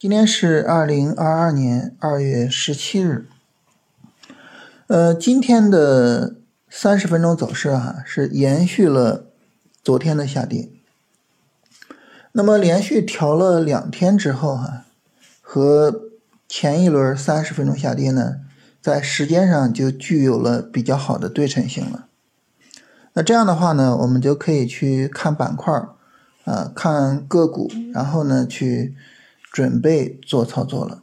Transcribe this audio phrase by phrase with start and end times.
[0.00, 3.26] 今天是二零二二年二月十七日。
[4.86, 6.36] 呃，今天的
[6.70, 9.26] 三十分钟走势啊，是延续了
[9.84, 10.70] 昨天的下跌。
[12.32, 14.86] 那么连续调了两天之后哈，
[15.42, 15.94] 和
[16.48, 18.36] 前一轮三十分钟下跌呢，
[18.80, 22.06] 在时间上就具有了比较好的对称性了。
[23.12, 25.74] 那这样的话呢，我们就可以去看板块，
[26.46, 28.96] 啊，看个股，然后呢去。
[29.50, 31.02] 准备做操作了，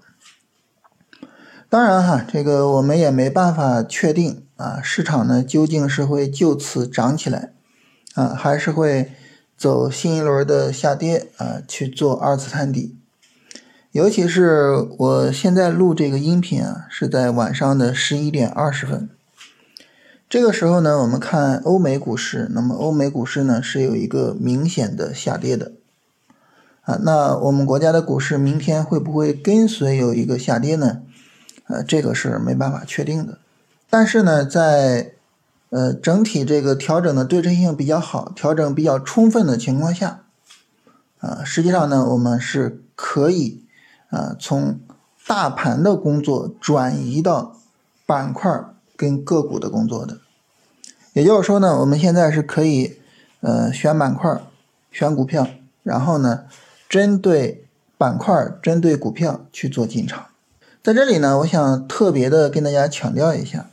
[1.70, 7.52] 当然哈，这个我们也没办法确定啊，市场呢究竟是会就此涨起来
[8.16, 9.12] 啊，还是会
[9.58, 12.96] 走新一轮的下跌啊，去做二次探底。
[13.92, 19.10] 尤其是我现在录这个音频啊，是在晚上的十一点二十分，
[20.30, 25.74] 这个时候呢，我们看欧美股市，那么欧美股市呢是有一个明显的下跌的。
[26.88, 31.02] 啊，那我们国家的股市明天会不会跟随有一个下跌呢？
[31.68, 33.40] 呃，这个是没办法确定的。
[33.90, 35.12] 但是呢，在
[35.70, 40.22] 呃整体这个调整的对称性比较好、调整比较充分的情况下，
[41.20, 43.66] 啊，实际上呢，我们是可以
[44.10, 44.80] 啊从
[45.28, 47.58] 大盘的工作转移到
[48.06, 48.50] 板块
[48.96, 50.20] 跟个股的工作的。
[51.12, 52.98] 也就是说呢，我们现在是可以
[53.42, 54.42] 呃选板块、
[54.90, 55.46] 选股票，
[55.84, 56.46] 然后呢。
[56.90, 57.66] 针对
[57.98, 60.28] 板块、针对股票去做进场，
[60.84, 63.68] 在这里呢，我想特别的跟大家强调一下，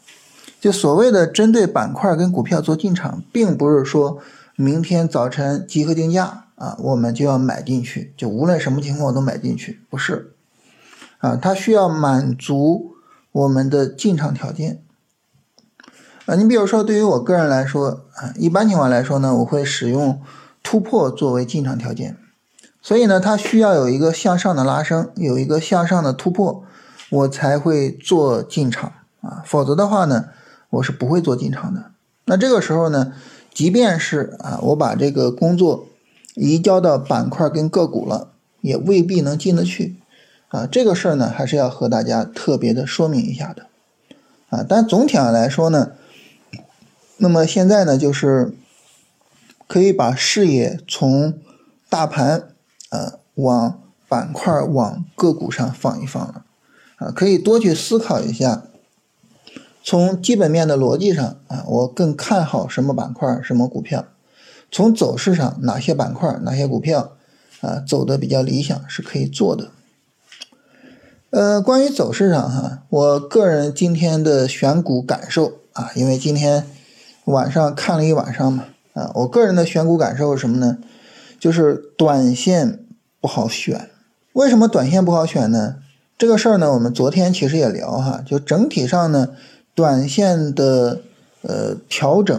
[0.60, 4.18] 就所谓的针对板块跟股票做进场，并不是说
[4.56, 10.32] 明天早晨集合竞价啊，我们就要买进去，就无论什么情况我都买进去，不是
[11.18, 12.96] 啊，它需要满足
[13.30, 14.80] 我们的进场条件
[16.26, 16.34] 啊。
[16.34, 20.20] 你比如说，对于我个人来说啊，一般情况来说呢，我会使用
[20.62, 22.16] 突破作为进场条件。
[22.86, 26.62] 所以呢，它需要有一个向上的拉升，有一个向上的突破，
[27.08, 30.27] 我才会做进场啊，否则的话呢，
[30.68, 31.92] 我是不会做进场的。
[32.27, 33.14] 那这个时候呢，
[33.55, 35.86] 即便是啊，我把这个工作
[36.34, 38.28] 移交到板块跟个股了，
[38.61, 39.96] 也未必能进得去
[40.48, 40.68] 啊。
[40.70, 43.64] 这个事儿呢，还是要和大家特别的说明一下的
[44.51, 44.62] 啊。
[44.68, 45.92] 但总体上来说呢，
[47.16, 48.52] 那么现在呢，就是
[49.66, 51.33] 可以把视野从
[51.89, 52.51] 大盘。
[52.94, 56.44] 呃，往板块、往个股上放一放了，
[56.98, 58.62] 啊，可以多去思考一下，
[59.82, 64.04] 从基本面的逻辑上啊，我更看好什么板块、什么股票；
[64.70, 67.16] 从走势上，哪些板块、哪些股票
[67.62, 69.72] 啊走的比较理想，是可以做的。
[71.30, 76.64] 呃，关于走势上哈，我个人今天的选股感受啊，因为今天
[77.24, 80.78] 晚上看了一晚上嘛，啊，我个人的选股感受是什么呢？
[81.40, 82.78] 就是短线。
[83.24, 83.89] 不好选，
[84.35, 85.77] 为什么短线不好选呢？
[86.18, 89.30] 这个事儿呢，我们昨天其实也聊哈，就整体上呢，
[89.74, 91.01] 短线的
[91.40, 92.39] 呃调整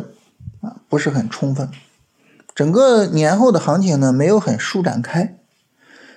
[0.62, 1.68] 啊不是很充分，
[2.54, 5.36] 整个年后的行情呢没有很舒展开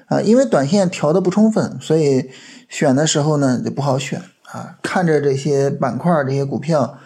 [0.08, 2.28] 啊，因为短线调的不充分，所以
[2.68, 4.20] 选的时候呢就不好选
[4.52, 6.98] 啊，看着这些板块这些股票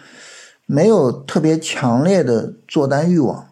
[0.65, 3.47] 没有特别强烈的做单欲望。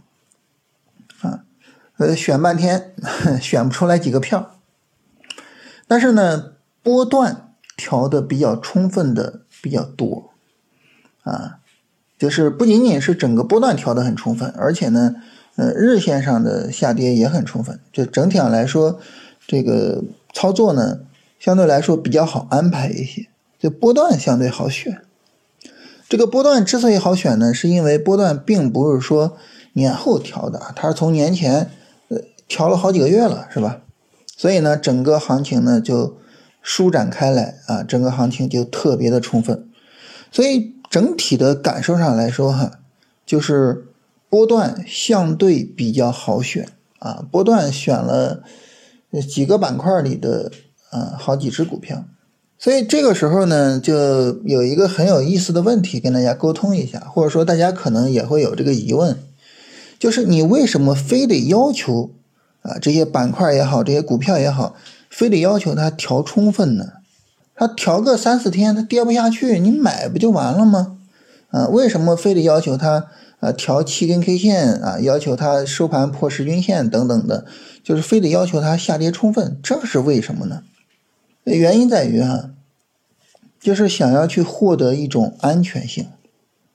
[2.01, 2.95] 呃，选半天
[3.39, 4.55] 选不出来几个票，
[5.87, 10.31] 但是呢，波段调的比较充分的比较多，
[11.21, 11.59] 啊，
[12.17, 15.13] 就是不仅仅是整个波段调的很充分，而且呢，
[15.57, 18.99] 呃，日线上的下跌也很充分，就整体上来说，
[19.45, 21.01] 这个操作呢，
[21.39, 23.27] 相对来说比较好安排一些，
[23.59, 25.03] 就波段相对好选。
[26.09, 29.37] 这个波段之所以好选呢，是因为波段并不是说
[29.73, 31.69] 年后调的，它是从年前。
[32.51, 33.79] 调了好几个月了，是吧？
[34.35, 36.17] 所以呢，整个行情呢就
[36.61, 39.69] 舒展开来啊，整个行情就特别的充分。
[40.33, 42.79] 所以整体的感受上来说，哈，
[43.25, 43.85] 就是
[44.27, 46.67] 波段相对比较好选
[46.99, 48.43] 啊，波段选了
[49.29, 50.51] 几个板块里的
[50.89, 52.03] 啊好几只股票。
[52.59, 59.17] 所以这个时候呢，就有一个很有意思的问题跟大家沟通一下，或者说大家可能也会有这个疑问，
[59.97, 62.11] 就是你为什么非得要求？
[62.61, 64.75] 啊，这些板块也好，这些股票也好，
[65.09, 66.93] 非得要求它调充分呢？
[67.55, 70.97] 它调个三四天，它跌不下去，你买不就完了吗？
[71.49, 73.07] 啊，为什么非得要求它
[73.39, 77.45] 啊调七根 K 线啊，要求它收盘破十均线等等的，
[77.83, 80.63] 就是非得要求它下跌充分，这是为什么呢？
[81.43, 82.51] 原因在于啊，
[83.59, 86.07] 就是想要去获得一种安全性，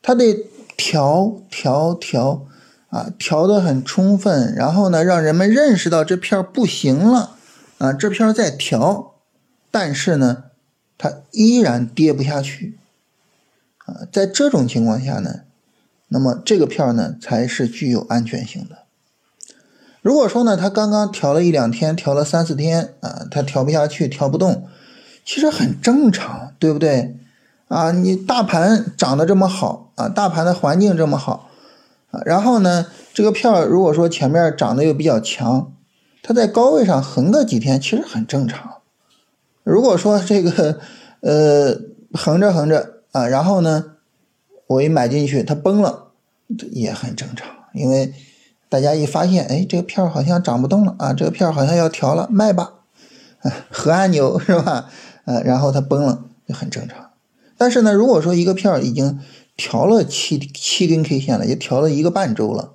[0.02, 0.46] 它得
[0.76, 2.44] 调调调。
[2.90, 7.36] 啊，调的很充分，然后呢，让人们认识到这片不行了，
[7.78, 9.14] 啊，这片在调，
[9.70, 10.44] 但是呢，
[10.96, 12.78] 它依然跌不下去
[13.84, 14.06] 啊。
[14.12, 15.40] 在这种情况下呢，
[16.08, 18.78] 那么这个票呢才是具有安全性的。
[20.00, 24.68] 如果说呢，它刚刚调了一两天，调了三四天啊，它调不下去，调不动，
[25.24, 27.18] 其实很正常，对不对？
[27.66, 31.50] 啊，你大盘涨得这么好啊，大盘的环境这么好
[32.24, 35.72] 然后呢，这个票如果说前面涨得又比较强，
[36.22, 38.78] 它在高位上横个几天，其实很正常。
[39.62, 40.78] 如果说这个
[41.20, 41.76] 呃
[42.12, 43.84] 横着横着啊，然后呢，
[44.66, 46.08] 我一买进去它崩了，
[46.72, 48.14] 也很正常，因为
[48.68, 52.74] 大家一发现，哎，这个票好像涨不动了啊，这个票好像要调了，卖吧，
[53.70, 54.88] 核按钮是吧？
[55.24, 57.10] 呃，然后它崩了，就很正常。
[57.56, 59.18] 但是呢，如果说一个票已经
[59.56, 62.72] 调了七七根 K 线了，也调了一个半周了，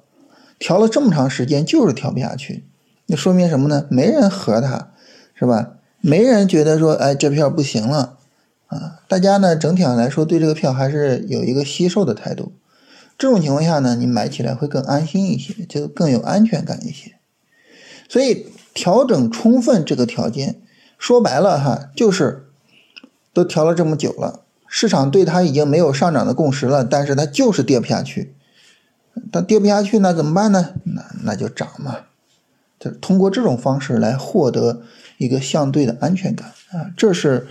[0.57, 2.65] 调了这么长时间就是调不下去，
[3.05, 3.87] 那说明什么呢？
[3.89, 4.91] 没人和它，
[5.35, 5.73] 是吧？
[6.01, 8.17] 没人觉得说，哎，这票不行了
[8.65, 9.01] 啊！
[9.07, 12.53] 大家呢整体上来说对这个票还是有一个惜售的态度。
[13.19, 17.17] 这种情况下呢，你买起来会更安心一些，就更有安全感一些。
[18.09, 20.59] 所以调整充分这个条件，
[20.97, 22.47] 说白了哈，就是
[23.31, 24.41] 都调了这么久了。
[24.73, 28.33] 市场对它已经没有上涨的共识了，但是它就是跌不下去。
[29.29, 30.75] 它跌不下去，那怎么办呢？
[30.85, 31.97] 那那就涨嘛。
[32.79, 34.83] 就通过这种方式来获得
[35.17, 36.89] 一个相对的安全感啊。
[36.95, 37.45] 这是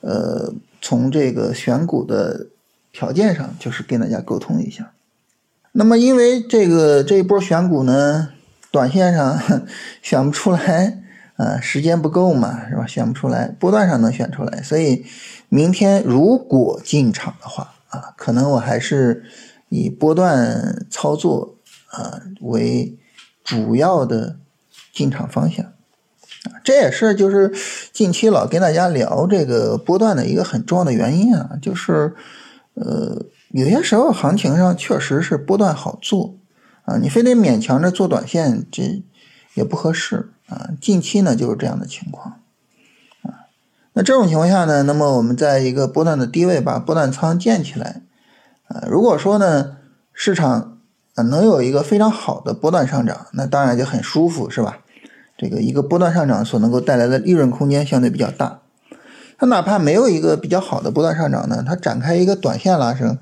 [0.00, 2.48] 呃从这个选股的
[2.92, 4.90] 条件上，就是跟大家沟通一下。
[5.70, 8.30] 那么因为这个这一波选股呢，
[8.72, 9.40] 短线上
[10.02, 11.03] 选不出来。
[11.36, 12.86] 啊，时间不够嘛，是吧？
[12.86, 15.04] 选不出来，波段上能选出来，所以
[15.48, 19.24] 明天如果进场的话，啊，可能我还是
[19.68, 21.56] 以波段操作
[21.88, 22.96] 啊为
[23.42, 24.36] 主要的
[24.92, 27.52] 进场方向，啊，这也是就是
[27.92, 32.14] 近期老跟大家聊这个波段的一个很重要的原因啊，就是
[32.74, 36.36] 呃，有些时候行情上确实是波段好做
[36.84, 39.02] 啊，你非得勉强着做短线，这
[39.54, 40.30] 也不合适。
[40.46, 42.38] 啊，近期呢就是这样的情况，
[43.22, 43.48] 啊，
[43.94, 48.02] 那这种情况下呢，那么我们在一个波段的低位把波段仓建起来，
[48.68, 49.78] 啊，如果说呢
[50.12, 50.76] 市场
[51.14, 54.80] 啊能有一个非常好的波段上涨，那当然就很舒服，是吧？
[55.38, 58.60] 这个一个波段上涨所能够带来的利润空间相对比较大。
[59.38, 63.18] 它哪怕没有一个比较好的波段上涨呢，它展开一个短线拉升，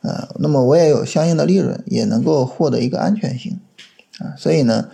[0.00, 3.60] 呃，那么我也有相应的利润，也能够获得一个安全性，
[4.18, 4.88] 啊，所以呢。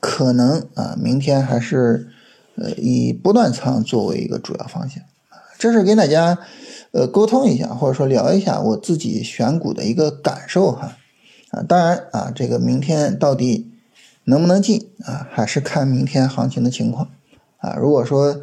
[0.00, 2.08] 可能啊，明天还是
[2.56, 5.04] 呃以波段仓作为一个主要方向
[5.58, 6.38] 这是跟大家
[6.92, 10.96] 呃沟通一下，或者说聊一下我自己选股的一个感受哈
[11.50, 13.70] 啊，当然啊，这个明天到底
[14.24, 17.10] 能不能进啊，还是看明天行情的情况
[17.58, 17.76] 啊。
[17.78, 18.40] 如果说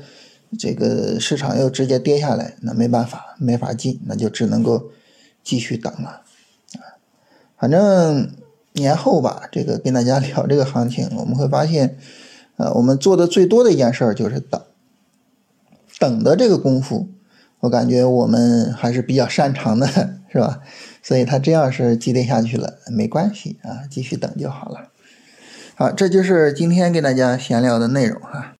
[0.59, 4.91] 这个市场又直接跌下来，那没办法，没法进，那就只能够
[5.43, 6.21] 继续等了
[6.75, 7.01] 啊，
[7.57, 8.31] 反正。
[8.77, 11.97] 年后吧，这个跟大家聊这个行情，我们会发现，
[12.55, 14.61] 呃，我们做的最多的一件事儿就是等，
[15.99, 17.09] 等的这个功夫，
[17.59, 19.87] 我感觉我们还是比较擅长的，
[20.31, 20.61] 是吧？
[21.03, 24.89] 所以它这样是积累下去了，没关系啊，继续等就好了。
[25.75, 28.55] 好，这就是今天跟大家闲聊的内容哈。